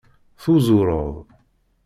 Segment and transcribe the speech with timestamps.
[0.41, 1.13] Tuzureḍ.